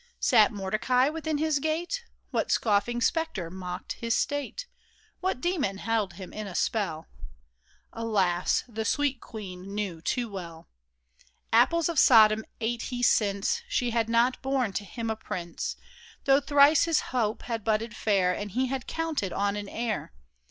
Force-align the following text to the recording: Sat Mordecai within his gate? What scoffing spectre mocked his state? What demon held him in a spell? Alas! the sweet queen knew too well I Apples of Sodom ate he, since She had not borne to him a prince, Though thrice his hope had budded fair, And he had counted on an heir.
Sat 0.19 0.51
Mordecai 0.51 1.09
within 1.09 1.37
his 1.37 1.59
gate? 1.59 2.05
What 2.31 2.49
scoffing 2.49 3.01
spectre 3.01 3.51
mocked 3.51 3.91
his 3.93 4.15
state? 4.15 4.65
What 5.19 5.39
demon 5.39 5.77
held 5.77 6.13
him 6.13 6.33
in 6.33 6.47
a 6.47 6.55
spell? 6.55 7.05
Alas! 7.93 8.63
the 8.67 8.83
sweet 8.83 9.21
queen 9.21 9.75
knew 9.75 10.01
too 10.01 10.27
well 10.27 10.67
I 11.53 11.61
Apples 11.61 11.87
of 11.87 11.99
Sodom 11.99 12.45
ate 12.59 12.81
he, 12.89 13.03
since 13.03 13.61
She 13.69 13.91
had 13.91 14.09
not 14.09 14.41
borne 14.41 14.73
to 14.73 14.85
him 14.85 15.11
a 15.11 15.15
prince, 15.15 15.75
Though 16.25 16.41
thrice 16.41 16.85
his 16.85 16.99
hope 17.13 17.43
had 17.43 17.63
budded 17.63 17.95
fair, 17.95 18.33
And 18.35 18.49
he 18.49 18.65
had 18.65 18.87
counted 18.87 19.31
on 19.31 19.55
an 19.55 19.69
heir. 19.69 20.13